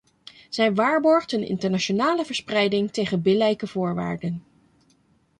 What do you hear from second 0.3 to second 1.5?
Zij waarborgt een